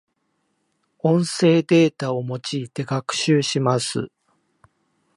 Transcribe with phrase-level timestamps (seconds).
[1.03, 4.07] 音声データを用いて学習します。